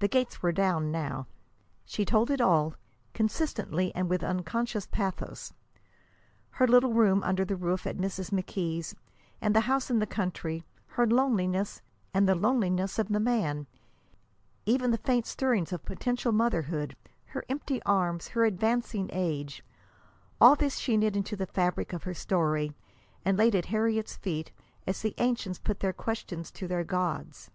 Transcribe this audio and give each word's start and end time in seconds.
The 0.00 0.08
gates 0.08 0.42
were 0.42 0.50
down 0.50 0.90
now. 0.90 1.28
She 1.84 2.04
told 2.04 2.28
it 2.32 2.40
all, 2.40 2.74
consistently 3.12 3.94
and 3.94 4.10
with 4.10 4.24
unconscious 4.24 4.88
pathos: 4.88 5.52
her 6.50 6.66
little 6.66 6.92
room 6.92 7.22
under 7.22 7.44
the 7.44 7.54
roof 7.54 7.86
at 7.86 7.96
Mrs. 7.96 8.30
McKee's, 8.32 8.96
and 9.40 9.54
the 9.54 9.60
house 9.70 9.92
in 9.92 10.00
the 10.00 10.08
country; 10.08 10.64
her 10.98 11.06
loneliness, 11.06 11.82
and 12.12 12.28
the 12.28 12.34
loneliness 12.34 12.98
of 12.98 13.10
the 13.10 13.20
man; 13.20 13.68
even 14.66 14.90
the 14.90 14.98
faint 14.98 15.24
stirrings 15.24 15.72
of 15.72 15.84
potential 15.84 16.32
motherhood, 16.32 16.96
her 17.26 17.44
empty 17.48 17.80
arms, 17.84 18.26
her 18.34 18.44
advancing 18.44 19.08
age 19.12 19.62
all 20.40 20.56
this 20.56 20.78
she 20.78 20.96
knit 20.96 21.14
into 21.14 21.36
the 21.36 21.46
fabric 21.46 21.92
of 21.92 22.02
her 22.02 22.12
story 22.12 22.72
and 23.24 23.38
laid 23.38 23.54
at 23.54 23.66
Harriet's 23.66 24.16
feet, 24.16 24.50
as 24.84 25.00
the 25.02 25.14
ancients 25.18 25.60
put 25.60 25.78
their 25.78 25.92
questions 25.92 26.50
to 26.50 26.66
their 26.66 26.82
gods. 26.82 27.52